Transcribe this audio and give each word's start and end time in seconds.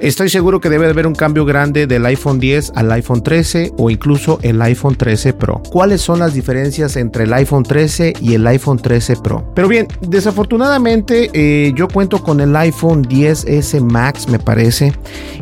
Estoy 0.00 0.28
seguro 0.28 0.60
que 0.60 0.70
debe 0.70 0.84
de 0.84 0.92
haber 0.92 1.08
un 1.08 1.14
cambio 1.14 1.44
grande 1.44 1.88
del 1.88 2.06
iPhone 2.06 2.38
10 2.38 2.74
al 2.76 2.92
iPhone 2.92 3.20
13 3.20 3.72
o 3.78 3.90
incluso 3.90 4.38
el 4.42 4.62
iPhone 4.62 4.94
13 4.94 5.32
Pro. 5.32 5.60
¿Cuáles 5.72 6.02
son 6.02 6.20
las 6.20 6.34
diferencias 6.34 6.94
entre 6.94 7.24
el 7.24 7.32
iPhone 7.32 7.64
13 7.64 8.12
y 8.20 8.34
el 8.34 8.46
iPhone 8.46 8.78
13 8.78 9.16
Pro? 9.16 9.50
Pero 9.56 9.66
bien, 9.66 9.88
desafortunadamente 10.00 11.30
eh, 11.32 11.72
yo 11.74 11.88
cuento 11.88 12.22
con 12.22 12.40
el 12.40 12.54
iPhone 12.54 13.04
10S 13.04 13.80
Max 13.80 14.28
me 14.28 14.38
parece 14.38 14.92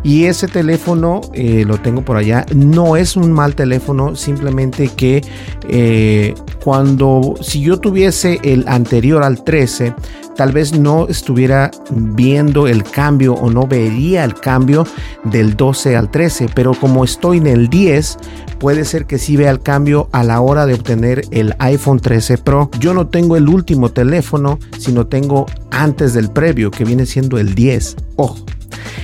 y 0.03 0.25
ese 0.25 0.49
teléfono 0.49 1.21
eh, 1.35 1.65
lo 1.67 1.77
tengo 1.77 2.03
por 2.03 2.17
allá. 2.17 2.47
No 2.55 2.97
es 2.97 3.15
un 3.15 3.33
mal 3.33 3.55
teléfono, 3.55 4.17
simplemente 4.17 4.89
que 4.89 5.23
eh, 5.69 6.33
cuando 6.65 7.35
si 7.43 7.61
yo 7.61 7.79
tuviese 7.79 8.41
el 8.43 8.65
anterior 8.69 9.23
al 9.23 9.45
13 9.45 9.95
tal 10.37 10.53
vez 10.53 10.79
no 10.79 11.09
estuviera 11.09 11.71
viendo 11.91 12.67
el 12.67 12.85
cambio 12.85 13.35
o 13.35 13.51
no 13.51 13.67
vería 13.67 14.25
el 14.25 14.35
cambio 14.35 14.87
del 15.25 15.57
12 15.57 15.97
al 15.97 16.11
13, 16.11 16.49
pero 16.55 16.75
como 16.75 17.05
estoy 17.05 17.39
en 17.39 17.47
el 17.47 17.69
10, 17.69 18.19
puede 18.59 18.85
ser 18.85 19.07
que 19.07 19.19
sí 19.19 19.37
vea 19.37 19.51
el 19.51 19.61
cambio 19.61 20.09
a 20.13 20.23
la 20.23 20.41
hora 20.41 20.67
de 20.67 20.75
obtener 20.75 21.23
el 21.31 21.55
iPhone 21.59 22.01
13 22.01 22.39
Pro. 22.39 22.71
Yo 22.79 22.95
no 22.95 23.09
tengo 23.09 23.37
el 23.37 23.49
último 23.49 23.91
teléfono, 23.91 24.59
sino 24.79 25.07
tengo 25.07 25.47
antes 25.71 26.15
del 26.15 26.31
previo, 26.31 26.71
que 26.71 26.85
viene 26.85 27.07
siendo 27.07 27.39
el 27.39 27.55
10. 27.55 27.97
Ojo. 28.17 28.37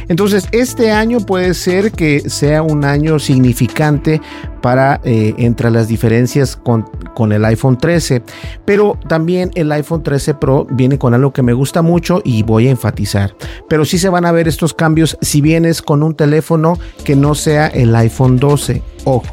Entonces, 0.09 0.49
este 0.53 0.93
año 0.93 1.21
puede 1.21 1.55
ser 1.55 1.93
que 1.93 2.29
sea 2.29 2.63
un 2.63 2.85
año 2.85 3.19
significante 3.19 4.21
para 4.61 5.01
eh, 5.05 5.35
entre 5.39 5.71
las 5.71 5.89
diferencias 5.89 6.57
con, 6.57 6.83
con, 7.15 7.33
el 7.33 7.45
iPhone 7.45 7.77
13, 7.79 8.23
pero 8.65 8.99
también 9.09 9.51
el 9.55 9.73
iPhone 9.73 10.03
13 10.03 10.35
Pro 10.35 10.67
viene 10.71 10.99
con 10.99 11.15
algo 11.15 11.33
que 11.33 11.43
me 11.43 11.53
gusta 11.53 11.83
mucho 11.83 12.23
y 12.25 12.43
voy 12.43 12.69
a 12.69 12.71
enfatizar. 12.71 13.35
Pero 13.69 13.85
sí 13.85 13.99
se 13.99 14.09
van 14.09 14.25
a 14.25 14.33
ver 14.33 14.49
estos 14.49 14.75
cambios 14.75 15.19
si 15.21 15.41
vienes 15.41 15.83
con 15.83 16.03
un 16.03 16.15
teléfono 16.15 16.79
que 17.05 17.17
no 17.17 17.35
sea 17.35 17.67
el 17.67 17.95
iPhone 17.97 18.39
12. 18.39 18.83
Ojo. 19.05 19.27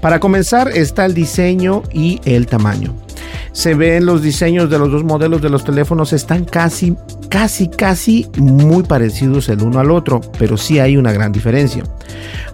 Para 0.00 0.18
comenzar 0.20 0.68
está 0.68 1.04
el 1.04 1.14
diseño 1.14 1.82
y 1.92 2.20
el 2.24 2.46
tamaño. 2.46 3.01
Se 3.52 3.74
ven 3.74 4.06
los 4.06 4.22
diseños 4.22 4.70
de 4.70 4.78
los 4.78 4.90
dos 4.90 5.04
modelos 5.04 5.42
de 5.42 5.50
los 5.50 5.64
teléfonos 5.64 6.12
están 6.12 6.44
casi, 6.44 6.96
casi, 7.28 7.68
casi 7.68 8.26
muy 8.38 8.82
parecidos 8.82 9.48
el 9.48 9.62
uno 9.62 9.80
al 9.80 9.90
otro, 9.90 10.20
pero 10.38 10.56
sí 10.56 10.78
hay 10.78 10.96
una 10.96 11.12
gran 11.12 11.32
diferencia. 11.32 11.84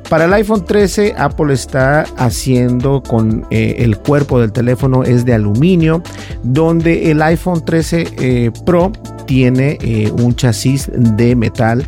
Para 0.09 0.25
el 0.25 0.33
iPhone 0.33 0.65
13, 0.65 1.15
Apple 1.19 1.53
está 1.53 2.03
haciendo 2.17 3.03
con 3.03 3.47
eh, 3.51 3.77
el 3.79 3.99
cuerpo 3.99 4.41
del 4.41 4.53
teléfono 4.53 5.03
es 5.03 5.27
de 5.27 5.35
aluminio, 5.35 6.03
donde 6.43 7.11
el 7.11 7.21
iPhone 7.21 7.63
13 7.63 8.09
eh, 8.19 8.51
Pro 8.65 8.91
tiene 9.27 9.77
eh, 9.83 10.11
un 10.11 10.35
chasis 10.35 10.91
de 10.95 11.37
metal 11.37 11.85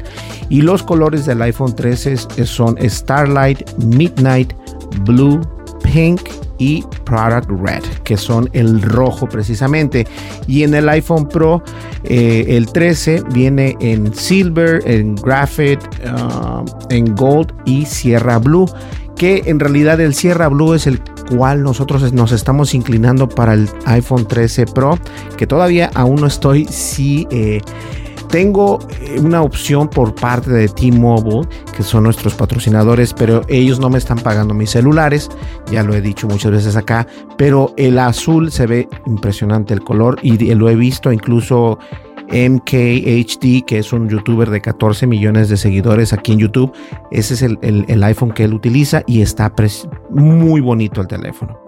y 0.50 0.60
los 0.60 0.82
colores 0.82 1.24
del 1.24 1.40
iPhone 1.40 1.74
13 1.74 2.18
son 2.44 2.76
Starlight, 2.82 3.62
Midnight, 3.78 4.52
Blue, 5.04 5.40
Pink 5.82 6.20
y 6.60 6.84
Product 7.04 7.50
Red, 7.50 7.82
que 8.04 8.18
son 8.18 8.48
el 8.52 8.82
rojo 8.82 9.26
precisamente. 9.26 10.06
Y 10.46 10.62
en 10.62 10.74
el 10.74 10.88
iPhone 10.90 11.26
Pro, 11.26 11.64
eh, 12.04 12.44
el 12.48 12.70
13 12.70 13.24
viene 13.32 13.76
en 13.80 14.14
Silver, 14.14 14.82
en 14.84 15.14
Graphite, 15.16 15.80
uh, 16.04 16.64
en 16.90 17.16
Gold 17.16 17.52
y 17.64 17.86
Sierra 17.86 18.38
Blue. 18.38 18.70
Que 19.16 19.42
en 19.46 19.58
realidad 19.58 20.00
el 20.00 20.14
Sierra 20.14 20.48
Blue 20.48 20.74
es 20.74 20.86
el 20.86 21.00
cual 21.30 21.62
nosotros 21.62 22.12
nos 22.12 22.30
estamos 22.30 22.74
inclinando 22.74 23.26
para 23.28 23.54
el 23.54 23.68
iPhone 23.86 24.28
13 24.28 24.66
Pro, 24.66 24.98
que 25.38 25.46
todavía 25.46 25.90
aún 25.94 26.20
no 26.20 26.26
estoy 26.26 26.66
si 26.66 27.26
eh, 27.30 27.62
tengo 28.30 28.78
eh, 29.00 29.18
una 29.20 29.42
opción 29.42 29.88
por 29.88 30.14
parte 30.14 30.50
de 30.50 30.68
T-Mobile, 30.68 31.48
que 31.76 31.82
son 31.82 32.04
nuestros 32.04 32.34
patrocinadores, 32.34 33.12
pero 33.12 33.42
ellos 33.48 33.80
no 33.80 33.90
me 33.90 33.98
están 33.98 34.18
pagando 34.18 34.54
mis 34.54 34.70
celulares, 34.70 35.28
ya 35.70 35.82
lo 35.82 35.94
he 35.94 36.00
dicho 36.00 36.26
muchas 36.28 36.52
veces 36.52 36.76
acá, 36.76 37.06
pero 37.36 37.74
el 37.76 37.98
azul 37.98 38.50
se 38.50 38.66
ve 38.66 38.88
impresionante 39.06 39.74
el 39.74 39.80
color 39.80 40.18
y 40.22 40.54
lo 40.54 40.68
he 40.68 40.76
visto 40.76 41.12
incluso 41.12 41.78
MKHD, 42.30 43.64
que 43.66 43.78
es 43.78 43.92
un 43.92 44.08
youtuber 44.08 44.50
de 44.50 44.60
14 44.60 45.06
millones 45.06 45.48
de 45.48 45.56
seguidores 45.56 46.12
aquí 46.12 46.32
en 46.32 46.38
YouTube. 46.38 46.72
Ese 47.10 47.34
es 47.34 47.42
el, 47.42 48.02
iPhone 48.04 48.32
que 48.32 48.44
él 48.44 48.54
utiliza 48.54 49.02
y 49.06 49.22
está 49.22 49.52
muy 50.10 50.60
bonito 50.60 51.00
el 51.00 51.08
teléfono. 51.08 51.60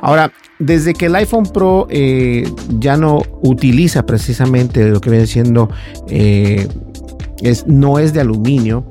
Ahora, 0.00 0.32
desde 0.58 0.94
que 0.94 1.06
el 1.06 1.14
iPhone 1.14 1.44
Pro 1.44 1.86
eh, 1.90 2.48
ya 2.78 2.96
no 2.96 3.22
utiliza 3.42 4.04
precisamente 4.04 4.88
lo 4.88 5.00
que 5.00 5.10
viene 5.10 5.26
siendo, 5.26 5.70
eh, 6.08 6.66
es, 7.42 7.66
no 7.66 7.98
es 7.98 8.12
de 8.12 8.20
aluminio, 8.20 8.84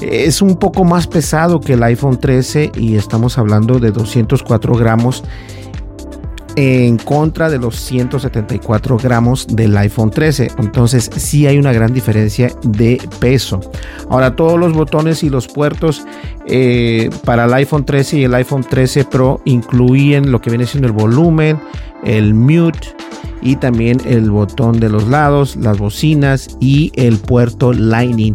es 0.00 0.42
un 0.42 0.56
poco 0.56 0.84
más 0.84 1.06
pesado 1.06 1.60
que 1.60 1.74
el 1.74 1.82
iPhone 1.82 2.18
13 2.18 2.72
y 2.76 2.96
estamos 2.96 3.38
hablando 3.38 3.78
de 3.78 3.90
204 3.90 4.74
gramos 4.74 5.24
en 6.56 6.98
contra 6.98 7.50
de 7.50 7.58
los 7.58 7.76
174 7.76 8.96
gramos 8.98 9.46
del 9.46 9.76
iPhone 9.76 10.10
13. 10.10 10.52
Entonces 10.58 11.10
sí 11.16 11.46
hay 11.46 11.58
una 11.58 11.72
gran 11.72 11.92
diferencia 11.92 12.52
de 12.62 13.00
peso. 13.18 13.60
Ahora 14.08 14.36
todos 14.36 14.58
los 14.58 14.72
botones 14.72 15.22
y 15.22 15.30
los 15.30 15.48
puertos 15.48 16.04
eh, 16.46 17.10
para 17.24 17.44
el 17.44 17.54
iPhone 17.54 17.84
13 17.84 18.18
y 18.18 18.24
el 18.24 18.34
iPhone 18.34 18.64
13 18.68 19.04
Pro 19.04 19.40
incluyen 19.44 20.30
lo 20.30 20.40
que 20.40 20.50
viene 20.50 20.66
siendo 20.66 20.86
el 20.86 20.92
volumen, 20.92 21.58
el 22.04 22.34
mute 22.34 22.94
y 23.42 23.56
también 23.56 24.00
el 24.06 24.30
botón 24.30 24.80
de 24.80 24.88
los 24.88 25.08
lados, 25.08 25.56
las 25.56 25.78
bocinas 25.78 26.56
y 26.60 26.92
el 26.94 27.18
puerto 27.18 27.72
Lightning. 27.72 28.34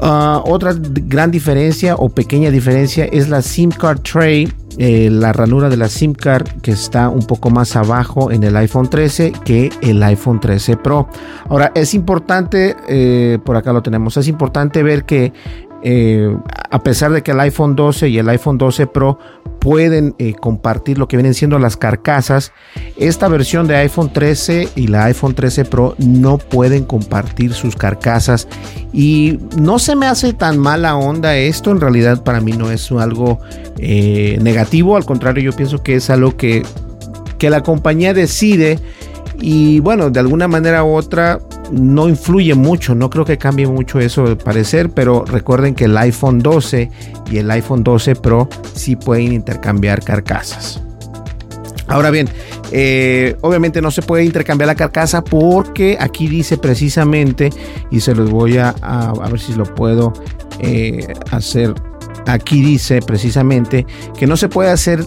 Ah, 0.00 0.42
otra 0.44 0.74
gran 0.76 1.30
diferencia 1.30 1.94
o 1.96 2.08
pequeña 2.08 2.50
diferencia 2.50 3.06
es 3.06 3.28
la 3.28 3.40
SIM 3.40 3.70
card 3.70 4.00
tray 4.00 4.52
eh, 4.78 5.08
la 5.10 5.32
ranura 5.32 5.68
de 5.68 5.76
la 5.76 5.88
SIM 5.88 6.12
card 6.12 6.48
que 6.60 6.70
está 6.70 7.08
un 7.08 7.26
poco 7.26 7.50
más 7.50 7.76
abajo 7.76 8.30
en 8.30 8.42
el 8.42 8.56
iPhone 8.56 8.90
13 8.90 9.32
que 9.44 9.70
el 9.80 10.02
iPhone 10.02 10.38
13 10.38 10.76
Pro. 10.76 11.08
Ahora 11.48 11.72
es 11.74 11.94
importante, 11.94 12.76
eh, 12.88 13.38
por 13.44 13.56
acá 13.56 13.72
lo 13.72 13.82
tenemos, 13.82 14.16
es 14.16 14.28
importante 14.28 14.82
ver 14.82 15.04
que 15.04 15.32
eh, 15.82 16.36
a 16.70 16.82
pesar 16.82 17.12
de 17.12 17.22
que 17.22 17.30
el 17.30 17.40
iPhone 17.40 17.76
12 17.76 18.08
y 18.08 18.18
el 18.18 18.28
iPhone 18.28 18.58
12 18.58 18.86
Pro 18.86 19.18
pueden 19.66 20.14
eh, 20.20 20.32
compartir 20.32 20.96
lo 20.96 21.08
que 21.08 21.16
vienen 21.16 21.34
siendo 21.34 21.58
las 21.58 21.76
carcasas, 21.76 22.52
esta 22.96 23.26
versión 23.26 23.66
de 23.66 23.74
iPhone 23.74 24.12
13 24.12 24.68
y 24.76 24.86
la 24.86 25.06
iPhone 25.06 25.34
13 25.34 25.64
Pro 25.64 25.96
no 25.98 26.38
pueden 26.38 26.84
compartir 26.84 27.52
sus 27.52 27.74
carcasas. 27.74 28.46
Y 28.92 29.40
no 29.58 29.80
se 29.80 29.96
me 29.96 30.06
hace 30.06 30.32
tan 30.34 30.56
mala 30.56 30.94
onda 30.94 31.36
esto, 31.36 31.72
en 31.72 31.80
realidad 31.80 32.22
para 32.22 32.40
mí 32.40 32.52
no 32.52 32.70
es 32.70 32.92
algo 32.92 33.40
eh, 33.78 34.38
negativo, 34.40 34.96
al 34.96 35.04
contrario 35.04 35.42
yo 35.42 35.56
pienso 35.56 35.82
que 35.82 35.96
es 35.96 36.10
algo 36.10 36.36
que, 36.36 36.62
que 37.36 37.50
la 37.50 37.64
compañía 37.64 38.14
decide 38.14 38.78
y 39.40 39.80
bueno, 39.80 40.10
de 40.10 40.20
alguna 40.20 40.48
manera 40.48 40.84
u 40.84 40.94
otra 40.94 41.40
no 41.70 42.08
influye 42.08 42.54
mucho, 42.54 42.94
no 42.94 43.10
creo 43.10 43.24
que 43.24 43.38
cambie 43.38 43.66
mucho 43.66 43.98
eso 43.98 44.24
de 44.24 44.36
parecer, 44.36 44.90
pero 44.90 45.24
recuerden 45.24 45.74
que 45.74 45.84
el 45.84 45.96
iPhone 45.96 46.38
12 46.38 46.90
y 47.30 47.38
el 47.38 47.50
iPhone 47.50 47.82
12 47.82 48.16
Pro 48.16 48.48
sí 48.74 48.96
pueden 48.96 49.32
intercambiar 49.32 50.02
carcasas. 50.02 50.82
Ahora 51.88 52.10
bien, 52.10 52.28
eh, 52.72 53.36
obviamente 53.42 53.80
no 53.80 53.90
se 53.90 54.02
puede 54.02 54.24
intercambiar 54.24 54.66
la 54.66 54.74
carcasa 54.74 55.22
porque 55.22 55.96
aquí 56.00 56.26
dice 56.26 56.58
precisamente, 56.58 57.50
y 57.90 58.00
se 58.00 58.14
los 58.14 58.30
voy 58.30 58.58
a, 58.58 58.70
a, 58.82 59.12
ver 59.28 59.38
si 59.38 59.54
lo 59.54 59.64
puedo 59.64 60.12
eh, 60.58 61.14
hacer. 61.30 61.74
Aquí 62.26 62.60
dice 62.60 63.00
precisamente 63.02 63.86
que 64.18 64.26
no 64.26 64.36
se 64.36 64.48
puede 64.48 64.70
hacer 64.70 65.06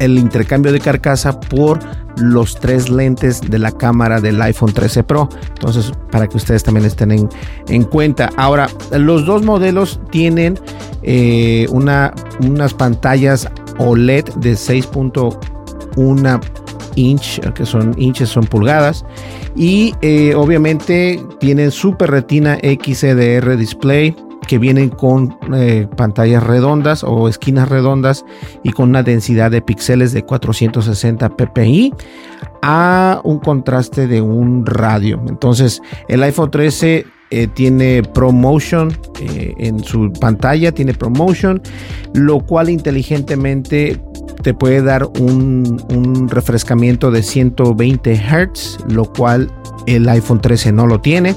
el 0.00 0.18
intercambio 0.18 0.72
de 0.72 0.80
carcasa 0.80 1.38
por 1.38 1.78
los 2.16 2.56
tres 2.56 2.88
lentes 2.88 3.40
de 3.40 3.58
la 3.58 3.72
cámara 3.72 4.20
del 4.20 4.40
iPhone 4.42 4.72
13 4.72 5.02
Pro. 5.04 5.28
Entonces, 5.48 5.92
para 6.10 6.26
que 6.26 6.36
ustedes 6.36 6.62
también 6.62 6.86
estén 6.86 7.28
en, 7.68 7.84
cuenta. 7.84 8.30
Ahora, 8.36 8.68
los 8.92 9.26
dos 9.26 9.42
modelos 9.42 10.00
tienen 10.10 10.58
eh, 11.02 11.66
una, 11.70 12.12
unas 12.40 12.74
pantallas 12.74 13.48
OLED 13.78 14.24
de 14.36 14.52
6.1 14.52 16.40
inch, 16.96 17.40
que 17.54 17.66
son 17.66 17.94
inches, 17.98 18.28
son 18.28 18.44
pulgadas. 18.46 19.04
Y 19.56 19.94
eh, 20.02 20.34
obviamente 20.34 21.20
tienen 21.40 21.70
Super 21.70 22.10
Retina 22.10 22.58
XDR 22.62 23.56
display 23.56 24.14
que 24.46 24.58
vienen 24.58 24.88
con 24.88 25.36
eh, 25.54 25.86
pantallas 25.96 26.42
redondas 26.42 27.04
o 27.04 27.28
esquinas 27.28 27.68
redondas 27.68 28.24
y 28.62 28.72
con 28.72 28.88
una 28.90 29.02
densidad 29.02 29.50
de 29.50 29.62
píxeles 29.62 30.12
de 30.12 30.22
460 30.22 31.36
ppi 31.36 31.92
a 32.62 33.20
un 33.24 33.38
contraste 33.38 34.06
de 34.06 34.20
un 34.20 34.66
radio. 34.66 35.22
Entonces 35.28 35.80
el 36.08 36.22
iPhone 36.22 36.50
13 36.50 37.06
eh, 37.30 37.46
tiene 37.46 38.02
ProMotion 38.02 38.96
eh, 39.20 39.54
en 39.58 39.82
su 39.82 40.12
pantalla, 40.20 40.72
tiene 40.72 40.92
ProMotion, 40.92 41.62
lo 42.14 42.40
cual 42.40 42.68
inteligentemente 42.68 43.98
te 44.42 44.54
puede 44.54 44.82
dar 44.82 45.06
un, 45.18 45.82
un 45.90 46.28
refrescamiento 46.28 47.10
de 47.10 47.22
120 47.22 48.16
Hz, 48.16 48.78
lo 48.88 49.04
cual 49.04 49.50
el 49.86 50.08
iPhone 50.08 50.40
13 50.40 50.72
no 50.72 50.86
lo 50.86 51.00
tiene. 51.00 51.36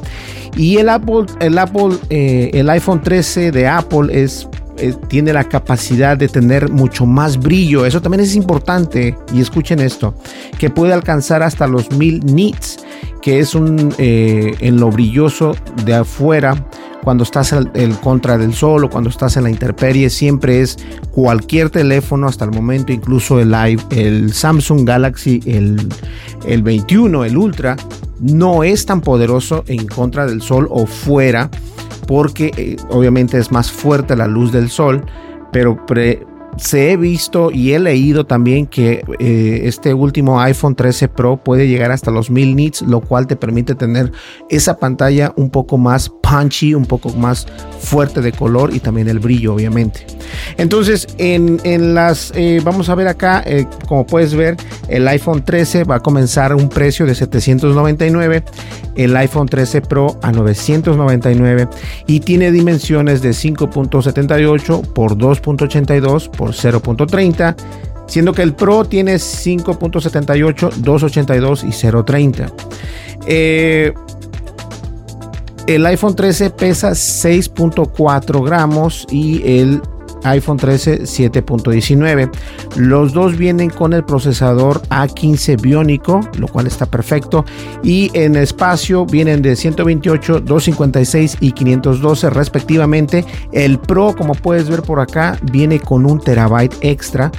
Y 0.56 0.78
el 0.78 0.90
Apple, 0.90 1.26
el 1.40 1.58
Apple, 1.58 1.98
eh, 2.10 2.52
el 2.54 2.70
iPhone 2.70 3.02
13 3.02 3.52
de 3.52 3.68
Apple 3.68 4.08
es 4.12 4.48
eh, 4.78 4.94
tiene 5.08 5.32
la 5.32 5.46
capacidad 5.46 6.18
de 6.18 6.28
tener 6.28 6.70
mucho 6.70 7.06
más 7.06 7.40
brillo. 7.40 7.86
Eso 7.86 8.02
también 8.02 8.22
es 8.22 8.36
importante. 8.36 9.18
Y 9.34 9.42
escuchen 9.42 9.80
esto, 9.80 10.16
que 10.58 10.70
puede 10.70 10.94
alcanzar 10.94 11.44
hasta 11.44 11.68
los 11.68 11.92
1000 11.92 12.26
nits, 12.26 12.78
que 13.22 13.40
es 13.40 13.56
un 13.56 13.94
eh, 13.98 14.56
en 14.60 14.80
lo 14.80 14.90
brilloso 14.90 15.56
de 15.86 15.96
afuera. 15.96 16.56
Cuando 17.06 17.24
estás 17.24 17.54
en 17.54 17.94
contra 17.94 18.36
del 18.36 18.56
sol 18.56 18.84
o 18.84 18.90
cuando 18.90 19.12
estás 19.12 19.38
en 19.38 19.44
la 19.44 19.52
intemperie, 19.52 20.10
siempre 20.10 20.62
es 20.62 20.76
cualquier 21.12 21.70
teléfono 21.70 22.28
hasta 22.28 22.46
el 22.46 22.52
momento, 22.52 22.92
incluso 22.92 23.40
el, 23.40 23.54
el 23.92 24.34
Samsung 24.34 24.88
Galaxy, 24.88 25.40
el, 25.46 25.88
el 26.48 26.64
21, 26.64 27.24
el 27.24 27.38
Ultra, 27.38 27.78
no 28.20 28.64
es 28.64 28.88
tan 28.88 29.02
poderoso 29.02 29.64
en 29.68 29.86
contra 29.86 30.26
del 30.26 30.42
sol 30.42 30.68
o 30.72 30.88
fuera 30.88 31.52
porque 32.08 32.52
eh, 32.58 32.76
obviamente 32.90 33.38
es 33.38 33.52
más 33.52 33.72
fuerte 33.72 34.16
la 34.16 34.26
luz 34.26 34.52
del 34.52 34.70
sol, 34.70 35.06
pero 35.52 35.86
se 36.58 36.92
he 36.92 36.98
visto 36.98 37.52
y 37.52 37.74
he 37.74 37.80
leído 37.80 38.26
también 38.26 38.66
que 38.66 39.04
eh, 39.20 39.62
este 39.64 39.94
último 39.94 40.40
iPhone 40.40 40.76
13 40.76 41.10
Pro 41.10 41.38
puede 41.38 41.68
llegar 41.68 41.92
hasta 41.92 42.12
los 42.12 42.30
1000 42.30 42.56
nits, 42.56 42.82
lo 42.82 43.02
cual 43.02 43.28
te 43.28 43.36
permite 43.36 43.76
tener 43.76 44.12
esa 44.50 44.78
pantalla 44.78 45.34
un 45.36 45.50
poco 45.50 45.78
más 45.78 46.10
punchy, 46.26 46.74
un 46.74 46.86
poco 46.86 47.10
más 47.12 47.48
fuerte 47.80 48.22
de 48.22 48.32
color 48.32 48.74
y 48.74 48.80
también 48.80 49.08
el 49.08 49.20
brillo, 49.20 49.54
obviamente. 49.54 50.06
Entonces, 50.58 51.08
en, 51.18 51.94
las, 51.94 52.32
eh, 52.36 52.62
vamos 52.64 52.90
a 52.90 52.96
ver 52.96 53.08
acá, 53.08 53.44
eh, 53.46 53.68
como 53.88 54.06
puedes 54.06 54.34
ver, 54.34 54.58
el 54.88 55.08
iPhone 55.08 55.44
13 55.44 55.84
va 55.84 55.96
a 55.96 56.00
comenzar 56.00 56.54
un 56.56 56.70
precio 56.70 57.06
de 57.06 57.16
799, 57.16 58.44
el 58.96 59.16
iPhone 59.18 59.48
13 59.48 59.82
Pro 59.82 60.18
a 60.22 60.32
999 60.32 61.68
y 62.08 62.22
tiene 62.22 62.52
dimensiones 62.52 63.22
de 63.22 63.32
5.78 63.32 64.82
por 64.94 65.18
2.82 65.18 66.30
por 66.30 66.52
0.30 66.52 67.56
siendo 68.08 68.34
que 68.34 68.44
el 68.44 68.54
Pro 68.54 68.86
tiene 68.86 69.16
5.78, 69.16 70.74
2.82 70.74 71.64
y 71.64 71.72
0.30. 71.72 72.54
Eh, 73.28 73.94
el 75.68 75.86
iPhone 75.86 76.16
13 76.16 76.52
pesa 76.52 76.92
6.4 76.92 78.46
gramos 78.46 79.08
y 79.10 79.42
el 79.60 79.82
iPhone 80.26 80.58
13 80.58 81.04
7.19. 81.04 82.30
Los 82.76 83.14
dos 83.14 83.38
vienen 83.38 83.70
con 83.70 83.94
el 83.94 84.04
procesador 84.04 84.82
A15 84.90 85.62
biónico, 85.62 86.22
lo 86.38 86.48
cual 86.48 86.68
está 86.68 86.86
perfecto. 86.86 87.46
Y 87.84 88.12
en 88.14 88.36
espacio 88.36 89.06
vienen 89.06 89.42
de 89.42 89.56
128, 89.56 90.42
256 90.42 91.38
y 91.40 91.52
512 91.52 92.30
respectivamente. 92.30 93.26
El 93.52 93.80
Pro, 93.80 94.16
como 94.16 94.34
puedes 94.34 94.70
ver 94.70 94.82
por 94.82 95.00
acá, 95.00 95.38
viene 95.52 95.80
con 95.80 96.06
un 96.06 96.20
terabyte 96.20 96.76
extra. 96.82 97.32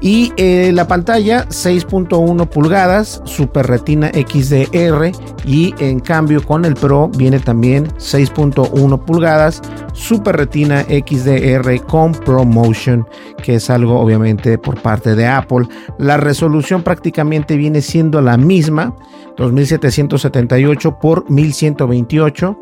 Y 0.00 0.32
eh, 0.38 0.70
la 0.72 0.88
pantalla 0.88 1.46
6.1 1.48 2.48
pulgadas, 2.48 3.20
Super 3.24 3.66
Retina 3.66 4.10
XDR. 4.10 5.12
Y 5.44 5.74
en 5.78 6.00
cambio 6.00 6.42
con 6.44 6.64
el 6.64 6.74
Pro 6.74 7.08
viene 7.08 7.38
también 7.38 7.88
6.1 7.98 9.04
pulgadas, 9.04 9.60
Super 9.92 10.36
Retina 10.36 10.82
XDR 10.84 11.84
con 11.86 12.12
ProMotion, 12.20 13.06
que 13.42 13.56
es 13.56 13.70
algo 13.70 14.00
obviamente 14.00 14.58
por 14.58 14.80
parte 14.80 15.14
de 15.14 15.26
Apple. 15.26 15.66
La 15.98 16.16
resolución 16.16 16.82
prácticamente 16.82 17.56
viene 17.56 17.82
siendo 17.82 18.20
la 18.20 18.36
misma, 18.36 18.94
2778 19.36 20.98
por 20.98 21.30
1128 21.30 22.60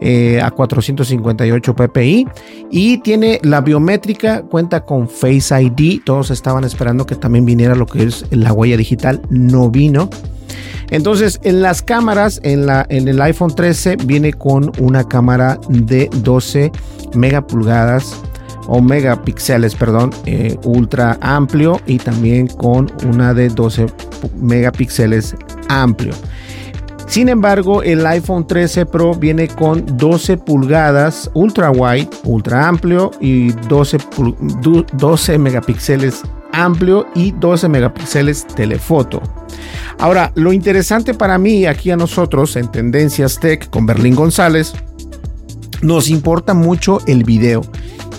eh, 0.00 0.40
a 0.42 0.50
458 0.50 1.74
ppi 1.74 2.26
y 2.70 2.98
tiene 2.98 3.40
la 3.42 3.60
biométrica, 3.60 4.42
cuenta 4.42 4.84
con 4.84 5.08
Face 5.08 5.54
ID, 5.62 6.02
todos 6.04 6.30
estaban 6.30 6.64
esperando 6.64 7.06
que 7.06 7.16
también 7.16 7.46
viniera 7.46 7.74
lo 7.74 7.86
que 7.86 8.04
es 8.04 8.26
la 8.30 8.52
huella 8.52 8.76
digital, 8.76 9.22
no 9.30 9.70
vino. 9.70 10.10
Entonces, 10.90 11.38
en 11.42 11.60
las 11.60 11.82
cámaras, 11.82 12.40
en, 12.42 12.66
la, 12.66 12.86
en 12.88 13.08
el 13.08 13.20
iPhone 13.20 13.54
13 13.54 13.96
viene 14.04 14.32
con 14.32 14.72
una 14.78 15.06
cámara 15.06 15.58
de 15.68 16.08
12 16.22 16.72
megapulgadas 17.14 18.18
o 18.68 18.80
megapíxeles, 18.80 19.74
perdón, 19.74 20.10
eh, 20.26 20.56
ultra 20.62 21.18
amplio 21.20 21.80
y 21.86 21.98
también 21.98 22.46
con 22.46 22.92
una 23.04 23.34
de 23.34 23.48
12 23.48 23.86
megapíxeles 24.36 25.34
amplio. 25.68 26.14
Sin 27.08 27.30
embargo, 27.30 27.82
el 27.82 28.06
iPhone 28.06 28.46
13 28.46 28.84
Pro 28.84 29.14
viene 29.14 29.48
con 29.48 29.84
12 29.96 30.36
pulgadas 30.36 31.30
ultra 31.32 31.70
wide, 31.70 32.10
ultra 32.24 32.68
amplio 32.68 33.10
y 33.18 33.50
12, 33.68 33.98
12 34.92 35.38
megapíxeles 35.38 36.22
amplio 36.52 37.06
y 37.14 37.32
12 37.32 37.68
megapíxeles 37.70 38.46
telefoto. 38.46 39.22
Ahora, 39.98 40.32
lo 40.34 40.52
interesante 40.52 41.14
para 41.14 41.38
mí 41.38 41.64
aquí 41.64 41.90
a 41.90 41.96
nosotros 41.96 42.56
en 42.56 42.70
Tendencias 42.70 43.40
Tech 43.40 43.70
con 43.70 43.86
Berlín 43.86 44.14
González, 44.14 44.74
nos 45.80 46.10
importa 46.10 46.52
mucho 46.52 46.98
el 47.06 47.24
video. 47.24 47.62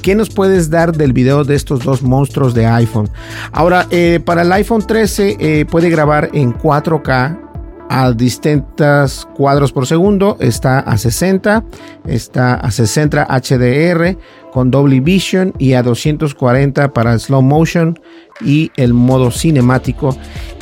¿Qué 0.01 0.15
nos 0.15 0.29
puedes 0.29 0.69
dar 0.69 0.95
del 0.95 1.11
video 1.11 1.43
de 1.43 1.55
estos 1.55 1.83
dos 1.83 2.01
monstruos 2.01 2.53
de 2.53 2.65
iPhone? 2.65 3.09
Ahora, 3.51 3.85
eh, 3.91 4.21
para 4.23 4.43
el 4.43 4.51
iPhone 4.53 4.85
13 4.85 5.37
eh, 5.39 5.65
puede 5.65 5.89
grabar 5.89 6.29
en 6.33 6.53
4K 6.53 7.48
a 7.89 8.11
distintos 8.11 9.27
cuadros 9.35 9.71
por 9.71 9.87
segundo, 9.87 10.37
está 10.39 10.79
a 10.79 10.97
60, 10.97 11.65
está 12.05 12.53
a 12.53 12.69
60 12.69 13.25
HDR 13.25 14.17
con 14.51 14.71
Dolby 14.71 14.99
Vision 14.99 15.53
y 15.57 15.73
a 15.73 15.83
240 15.83 16.93
para 16.93 17.17
slow 17.17 17.41
motion 17.41 17.99
y 18.41 18.71
el 18.77 18.93
modo 18.93 19.31
cinemático. 19.31 20.15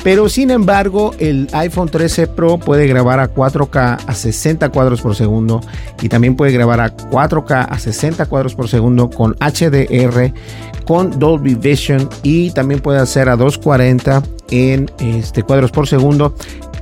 Pero 0.04 0.30
sin 0.30 0.52
embargo, 0.52 1.14
el 1.20 1.50
iPhone 1.52 1.90
13 1.90 2.28
Pro 2.28 2.58
puede 2.58 2.88
grabar 2.88 3.20
a 3.20 3.34
4K 3.34 4.00
a 4.08 4.14
60 4.14 4.70
cuadros 4.70 5.02
por 5.02 5.16
segundo 5.16 5.62
y 6.02 6.08
también 6.08 6.36
puede 6.36 6.54
grabar 6.54 6.80
a 6.80 6.96
4K 6.96 7.68
a 7.70 7.78
60 7.78 8.26
cuadros 8.28 8.56
por 8.56 8.70
segundo 8.70 9.10
con 9.10 9.36
HDR, 9.40 10.34
con 10.86 11.20
Dolby 11.20 11.56
Vision 11.56 12.08
y 12.24 12.52
también 12.52 12.80
puede 12.80 13.00
hacer 13.00 13.28
a 13.28 13.36
240 13.36 14.24
en 14.50 14.90
este, 15.00 15.44
cuadros 15.44 15.72
por 15.72 15.88
segundo 15.88 16.34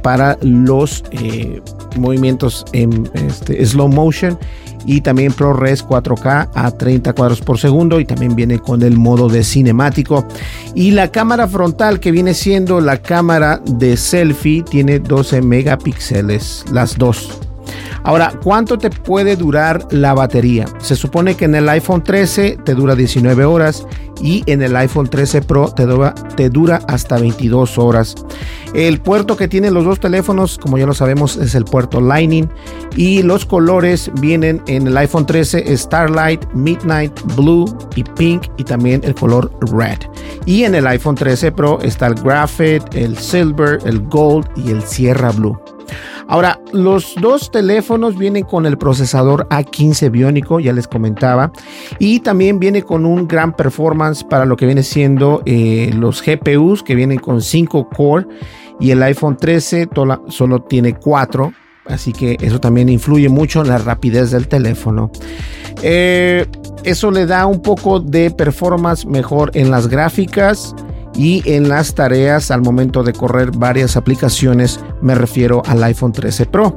para 0.06 0.38
los 0.44 1.04
eh, 1.10 1.64
movimientos 1.98 2.64
en 2.74 3.10
este, 3.16 3.66
slow 3.66 3.88
motion 3.88 4.38
y 4.86 5.02
también 5.02 5.34
ProRes 5.34 5.84
4K 5.84 6.50
a 6.54 6.70
30 6.70 7.14
cuadros 7.14 7.42
por 7.42 7.58
segundo 7.58 8.00
y 8.00 8.06
también 8.06 8.36
viene 8.36 8.60
con 8.60 8.84
el 8.84 9.00
modo 9.00 9.30
de 9.30 9.44
cinemático 9.44 10.24
y 10.76 10.92
la 10.92 11.08
cámara 11.08 11.48
frontal 11.48 12.00
que 12.00 12.12
viene 12.12 12.36
siendo 12.36 12.82
la 12.82 13.02
cámara 13.02 13.60
de 13.66 13.98
selfie 13.98 14.62
tiene 14.62 15.00
12 15.00 15.42
megapíxeles 15.42 16.66
las 16.72 17.00
dos 17.00 17.40
Ahora, 18.06 18.34
¿cuánto 18.44 18.78
te 18.78 18.92
puede 18.92 19.36
durar 19.36 19.88
la 19.90 20.14
batería? 20.14 20.68
Se 20.78 20.96
supone 20.96 21.34
que 21.34 21.46
en 21.46 21.56
el 21.56 21.68
iPhone 21.68 22.04
13 22.04 22.60
te 22.64 22.76
dura 22.76 22.94
19 22.94 23.46
horas 23.46 23.88
y 24.22 24.44
en 24.48 24.62
el 24.62 24.76
iPhone 24.76 25.08
13 25.08 25.42
Pro 25.42 25.74
te 25.74 26.50
dura, 26.50 26.82
hasta 26.88 27.18
22 27.18 27.78
horas. 27.78 28.16
El 28.74 29.00
puerto 29.00 29.38
que 29.38 29.48
tienen 29.48 29.74
los 29.74 29.86
dos 29.86 30.00
teléfonos, 30.00 30.58
como 30.58 30.78
ya 30.78 30.86
lo 30.86 30.94
sabemos, 30.94 31.38
es 31.38 31.56
el 31.56 31.66
puerto 31.66 32.02
Lightning 32.02 32.50
y 32.96 33.24
los 33.24 33.46
colores 33.46 34.12
vienen 34.20 34.62
en 34.68 34.88
el 34.88 34.98
iPhone 34.98 35.26
13 35.26 35.76
Starlight, 35.78 36.46
Midnight, 36.54 37.14
Blue 37.36 37.66
y 37.96 38.04
Pink 38.04 38.44
y 38.58 38.64
también 38.64 39.02
el 39.04 39.16
color 39.16 39.52
Red. 39.72 40.00
Y 40.46 40.64
en 40.64 40.76
el 40.76 40.88
iPhone 40.88 41.16
13 41.16 41.52
Pro 41.52 41.80
está 41.82 42.08
el 42.08 42.16
Graphite, 42.16 42.86
el 42.94 43.18
Silver, 43.18 43.80
el 43.86 44.02
Gold 44.08 44.48
y 44.56 44.72
el 44.72 44.84
Sierra 44.84 45.32
Blue. 45.32 45.58
Ahora, 46.28 46.60
los 46.74 47.16
dos 47.22 47.52
teléfonos 47.52 48.18
vienen 48.18 48.44
con 48.44 48.66
el 48.66 48.78
procesador 48.78 49.48
A15 49.50 50.10
biónico, 50.12 50.60
ya 50.60 50.74
les 50.74 50.88
comentaba, 50.88 51.52
y 52.00 52.20
también 52.22 52.60
viene 52.60 52.84
con 52.84 53.06
un 53.06 53.28
gran 53.28 53.54
performance 53.54 54.24
para 54.24 54.46
lo 54.46 54.56
que 54.56 54.66
viene 54.66 54.84
siendo 54.84 55.42
eh, 55.46 55.92
los 55.96 56.24
GPUs 56.24 56.84
que 56.84 56.96
vienen 56.96 57.20
con 57.20 57.42
5 57.42 57.90
core 57.90 58.26
y 58.80 58.92
el 58.92 59.02
iPhone 59.04 59.38
13 59.38 59.90
solo 60.30 60.62
tiene 60.62 60.96
4. 60.96 61.54
Así 61.86 62.14
que 62.14 62.38
eso 62.42 62.60
también 62.60 62.90
influye 62.90 63.30
mucho 63.30 63.62
en 63.62 63.68
la 63.68 63.78
rapidez 63.78 64.32
del 64.32 64.48
teléfono. 64.48 65.12
Eh, 65.84 66.46
eso 66.84 67.12
le 67.12 67.26
da 67.26 67.46
un 67.46 67.62
poco 67.62 68.00
de 68.00 68.32
performance 68.32 69.06
mejor 69.06 69.52
en 69.54 69.70
las 69.70 69.88
gráficas 69.88 70.76
y 71.16 71.42
en 71.46 71.70
las 71.70 71.96
tareas 71.96 72.52
al 72.52 72.62
momento 72.62 73.04
de 73.04 73.14
correr 73.14 73.52
varias 73.52 73.96
aplicaciones 73.96 74.80
me 75.02 75.16
refiero 75.16 75.62
al 75.66 75.84
iPhone 75.84 76.12
13 76.12 76.46
Pro. 76.48 76.76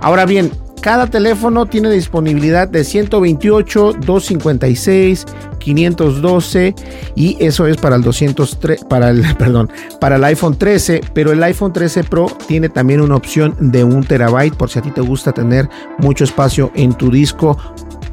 Ahora 0.00 0.26
bien, 0.26 0.50
cada 0.80 1.08
teléfono 1.08 1.66
tiene 1.66 1.90
disponibilidad 1.90 2.68
de 2.68 2.84
128, 2.84 3.94
256, 3.94 5.26
512 5.58 6.74
y 7.16 7.36
eso 7.40 7.66
es 7.66 7.76
para 7.76 7.96
el 7.96 8.02
203 8.02 8.84
para 8.84 9.10
el 9.10 9.22
perdón, 9.38 9.70
para 10.00 10.16
el 10.16 10.24
iPhone 10.24 10.56
13, 10.56 11.00
pero 11.12 11.32
el 11.32 11.42
iPhone 11.42 11.72
13 11.72 12.04
Pro 12.04 12.26
tiene 12.46 12.68
también 12.68 13.00
una 13.00 13.16
opción 13.16 13.56
de 13.58 13.84
un 13.84 14.04
terabyte 14.04 14.54
por 14.54 14.70
si 14.70 14.78
a 14.78 14.82
ti 14.82 14.90
te 14.90 15.00
gusta 15.00 15.32
tener 15.32 15.68
mucho 15.98 16.24
espacio 16.24 16.70
en 16.74 16.94
tu 16.94 17.10
disco 17.10 17.56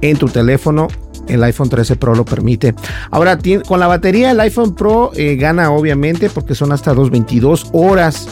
en 0.02 0.18
tu 0.18 0.28
teléfono 0.28 0.88
el 1.28 1.44
iPhone 1.44 1.70
13 1.70 1.96
Pro 1.96 2.16
lo 2.16 2.26
permite. 2.26 2.76
Ahora, 3.12 3.38
con 3.68 3.80
la 3.80 3.88
batería, 3.88 4.32
el 4.32 4.40
iPhone 4.40 4.76
Pro 4.76 5.12
eh, 5.16 5.36
gana 5.36 5.72
obviamente 5.72 6.30
porque 6.30 6.56
son 6.56 6.72
hasta 6.72 6.94
222 6.94 7.70
horas 7.74 8.28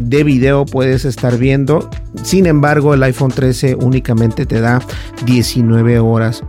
de 0.00 0.24
video 0.24 0.64
puedes 0.64 1.04
estar 1.04 1.38
viendo. 1.38 1.88
Sin 2.22 2.46
embargo, 2.46 2.94
el 2.94 3.02
iPhone 3.02 3.30
13 3.30 3.74
únicamente 3.74 4.46
te 4.46 4.60
da 4.60 4.80
19 5.24 5.98
horas. 5.98 6.42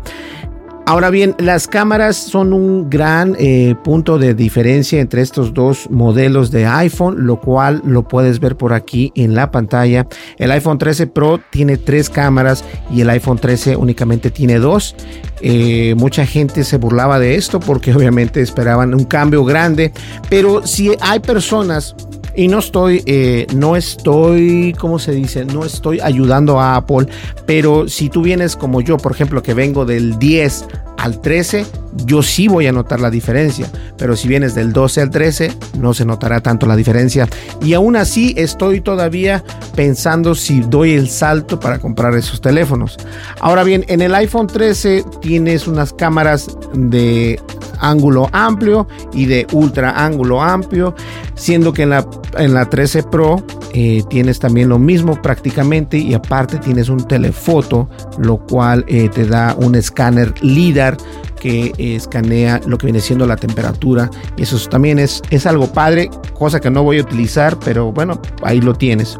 Ahora 0.90 1.12
bien, 1.12 1.36
las 1.38 1.68
cámaras 1.68 2.18
son 2.18 2.52
un 2.52 2.90
gran 2.90 3.36
eh, 3.38 3.76
punto 3.84 4.18
de 4.18 4.34
diferencia 4.34 5.00
entre 5.00 5.22
estos 5.22 5.54
dos 5.54 5.88
modelos 5.92 6.50
de 6.50 6.66
iPhone, 6.66 7.28
lo 7.28 7.40
cual 7.40 7.84
lo 7.86 8.08
puedes 8.08 8.40
ver 8.40 8.58
por 8.58 8.74
aquí 8.74 9.12
en 9.14 9.36
la 9.36 9.52
pantalla. 9.52 10.08
El 10.38 10.50
iPhone 10.50 10.80
13 10.80 11.06
Pro 11.06 11.42
tiene 11.52 11.78
tres 11.78 12.10
cámaras 12.10 12.66
y 12.92 13.02
el 13.02 13.10
iPhone 13.12 13.38
13 13.38 13.76
únicamente 13.76 14.32
tiene 14.32 14.58
dos. 14.58 14.96
Eh, 15.42 15.94
mucha 15.96 16.26
gente 16.26 16.64
se 16.64 16.78
burlaba 16.78 17.20
de 17.20 17.36
esto 17.36 17.60
porque 17.60 17.94
obviamente 17.96 18.42
esperaban 18.42 18.96
un 18.96 19.04
cambio 19.04 19.46
grande, 19.46 19.94
pero 20.28 20.66
si 20.66 20.90
hay 21.02 21.20
personas 21.20 21.96
y 22.40 22.48
no 22.48 22.60
estoy, 22.60 23.04
eh, 23.06 23.48
no 23.54 23.76
estoy, 23.76 24.74
¿cómo 24.80 24.98
se 24.98 25.12
dice? 25.12 25.44
No 25.44 25.66
estoy 25.66 26.00
ayudando 26.00 26.58
a 26.58 26.78
Apple, 26.78 27.08
pero 27.46 27.90
si 27.90 28.08
tú 28.08 28.22
vienes 28.22 28.56
como 28.56 28.80
yo, 28.80 28.96
por 28.96 29.12
ejemplo, 29.12 29.44
que 29.44 29.54
vengo 29.54 29.86
del 29.86 30.18
10 30.20 30.66
al 31.00 31.22
13, 31.22 31.66
yo 32.06 32.22
sí 32.22 32.48
voy 32.48 32.68
a 32.68 32.72
notar 32.72 33.00
la 33.00 33.10
diferencia. 33.10 33.72
Pero 33.98 34.16
si 34.16 34.28
vienes 34.28 34.54
del 34.54 34.74
12 34.74 35.02
al 35.02 35.10
13, 35.10 35.52
no 35.80 35.94
se 35.94 36.06
notará 36.06 36.42
tanto 36.42 36.66
la 36.66 36.76
diferencia. 36.76 37.28
Y 37.62 37.74
aún 37.74 37.96
así 37.96 38.34
estoy 38.38 38.82
todavía 38.82 39.44
pensando 39.76 40.36
si 40.36 40.60
doy 40.60 40.94
el 40.94 41.10
salto 41.10 41.60
para 41.60 41.80
comprar 41.80 42.16
esos 42.16 42.42
teléfonos. 42.42 42.98
Ahora 43.40 43.64
bien, 43.64 43.86
en 43.88 44.02
el 44.02 44.14
iPhone 44.14 44.48
13 44.48 45.06
tienes 45.22 45.68
unas 45.68 45.94
cámaras 45.94 46.58
de 46.74 47.40
ángulo 47.80 48.30
amplio 48.34 48.88
y 49.14 49.26
de 49.26 49.48
ultra 49.54 49.92
ángulo 50.06 50.42
amplio, 50.42 50.96
siendo 51.36 51.72
que 51.72 51.84
en 51.84 51.92
la, 51.92 52.06
en 52.38 52.54
la 52.54 52.70
13 52.70 53.04
Pro 53.04 53.44
eh, 53.74 54.04
tienes 54.10 54.40
también 54.40 54.70
lo 54.70 54.80
mismo 54.80 55.22
prácticamente 55.22 55.98
y 55.98 56.14
aparte 56.14 56.58
tienes 56.58 56.90
un 56.90 57.06
telefoto, 57.06 57.90
lo 58.18 58.38
cual 58.38 58.86
eh, 58.88 59.10
te 59.10 59.26
da 59.26 59.56
un 59.58 59.76
escáner 59.76 60.34
LIDAR 60.42 60.98
que 61.40 61.74
escanea 61.78 62.62
lo 62.66 62.78
que 62.78 62.88
viene 62.88 63.00
siendo 63.00 63.26
la 63.26 63.38
temperatura. 63.38 64.10
Y 64.38 64.44
eso 64.44 64.58
también 64.70 65.00
es, 65.00 65.22
es 65.30 65.46
algo 65.46 65.72
padre, 65.72 66.10
cosa 66.34 66.60
que 66.60 66.70
no 66.70 66.84
voy 66.84 67.00
a 67.00 67.02
utilizar, 67.02 67.58
pero 67.60 67.92
bueno, 67.92 68.22
ahí 68.44 68.62
lo 68.62 68.74
tienes. 68.74 69.20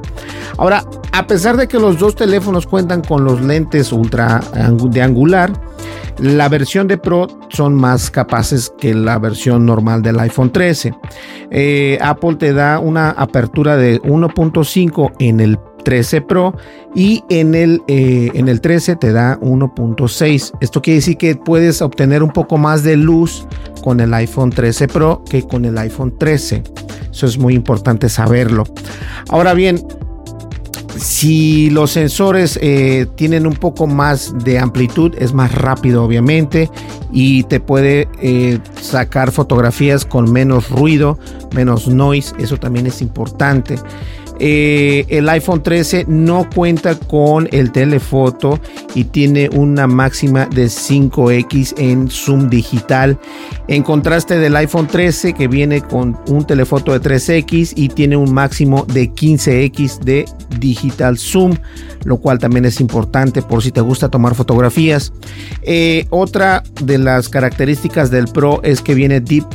Ahora, 0.58 0.84
a 1.12 1.26
pesar 1.26 1.58
de 1.58 1.68
que 1.68 1.80
los 1.80 1.98
dos 1.98 2.16
teléfonos 2.16 2.68
cuentan 2.68 3.02
con 3.02 3.24
los 3.24 3.42
lentes 3.42 3.92
ultra 3.92 4.42
de 4.90 5.02
angular, 5.02 5.52
la 6.20 6.50
versión 6.50 6.88
de 6.88 6.98
Pro 6.98 7.28
son 7.50 7.74
más 7.74 8.12
capaces 8.12 8.74
que 8.78 8.94
la 8.94 9.18
versión 9.20 9.66
normal 9.66 10.02
del 10.02 10.20
iPhone 10.20 10.52
13. 10.52 10.94
Eh, 11.50 11.98
Apple 12.02 12.36
te 12.36 12.52
da 12.52 12.80
una 12.80 13.12
apertura 13.12 13.78
de 13.78 14.02
1.5 14.02 15.14
en 15.20 15.40
el 15.40 15.58
13 15.84 16.22
Pro 16.22 16.56
y 16.96 17.24
en 17.30 17.56
el, 17.56 17.82
eh, 17.88 18.32
en 18.34 18.48
el 18.48 18.62
13 18.62 18.96
te 18.96 19.12
da 19.12 19.40
1.6. 19.42 20.54
Esto 20.62 20.82
quiere 20.82 20.98
decir 20.98 21.18
que 21.18 21.36
puedes 21.36 21.82
obtener 21.82 22.24
un 22.24 22.32
poco 22.32 22.58
más 22.58 22.84
de 22.84 22.96
luz 22.96 23.48
con 23.84 24.00
el 24.00 24.14
iPhone 24.14 24.50
13 24.50 24.88
Pro 24.88 25.24
que 25.30 25.44
con 25.44 25.66
el 25.66 25.78
iPhone 25.78 26.18
13. 26.18 26.64
Eso 27.12 27.26
es 27.26 27.38
muy 27.38 27.54
importante 27.56 28.10
saberlo. 28.10 28.64
Ahora 29.30 29.54
bien, 29.54 29.84
si 31.00 31.70
los 31.70 31.92
sensores 31.92 32.60
eh, 32.62 33.08
tienen 33.16 33.48
un 33.48 33.54
poco 33.54 33.88
más 33.88 34.34
de 34.44 34.60
amplitud, 34.60 35.16
es 35.18 35.34
más 35.34 35.54
rápido 35.54 36.04
obviamente 36.04 36.70
y 37.12 37.44
te 37.44 37.60
puede 37.60 38.08
eh, 38.22 38.60
sacar 38.82 39.32
fotografías 39.32 40.06
con 40.06 40.32
menos 40.32 40.70
ruido, 40.70 41.18
menos 41.56 41.88
noise, 41.88 42.34
eso 42.38 42.58
también 42.58 42.86
es 42.86 43.02
importante. 43.02 43.78
Eh, 44.40 45.06
el 45.10 45.28
iPhone 45.30 45.62
13 45.62 46.06
no 46.08 46.50
cuenta 46.54 46.96
con 46.96 47.50
el 47.52 47.72
telefoto 47.72 48.60
y 48.96 49.04
tiene 49.06 49.50
una 49.54 49.86
máxima 49.86 50.46
de 50.46 50.66
5x 50.66 51.76
en 51.78 52.10
zoom 52.10 52.50
digital. 52.50 53.20
En 53.68 53.84
contraste 53.84 54.40
del 54.40 54.56
iPhone 54.56 54.88
13 54.88 55.34
que 55.34 55.48
viene 55.48 55.82
con 55.82 56.18
un 56.28 56.46
telefoto 56.46 56.98
de 56.98 57.02
3x 57.02 57.74
y 57.76 57.90
tiene 57.90 58.16
un 58.16 58.34
máximo 58.34 58.86
de 58.86 59.12
15x 59.12 60.00
de 60.00 60.26
digital 60.58 61.18
zoom, 61.18 61.58
lo 62.06 62.18
cual 62.18 62.40
también 62.40 62.66
es 62.66 62.80
importante 62.80 63.42
por 63.42 63.62
si 63.62 63.72
te 63.72 63.82
gusta 63.82 64.10
tomar 64.10 64.36
fotografías. 64.36 65.12
Eh, 65.64 66.06
otra 66.10 66.64
de 66.82 66.98
las 66.98 67.30
características 67.30 68.10
del 68.10 68.28
Pro 68.28 68.62
es 68.64 68.82
que 68.82 68.94
viene 68.94 69.20
Deep, 69.20 69.46